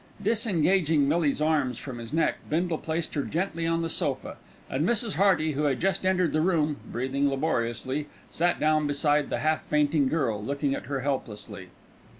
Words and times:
Disengaging 0.23 1.07
Millie's 1.07 1.41
arms 1.43 1.77
from 1.77 1.99
his 1.99 2.11
neck, 2.11 2.37
Bindle 2.49 2.79
placed 2.79 3.13
her 3.13 3.21
gently 3.21 3.67
on 3.67 3.83
the 3.83 3.87
sofa, 3.89 4.37
and 4.67 4.83
Mrs. 4.83 5.13
Hearty, 5.13 5.51
who 5.51 5.65
had 5.65 5.79
just 5.79 6.07
entered 6.07 6.33
the 6.33 6.41
room 6.41 6.77
breathing 6.91 7.29
laboriously, 7.29 8.07
sat 8.31 8.59
down 8.59 8.87
beside 8.87 9.29
the 9.29 9.37
half 9.41 9.61
fainting 9.67 10.07
girl, 10.07 10.43
looking 10.43 10.73
at 10.73 10.87
her 10.87 11.01
helplessly. 11.01 11.69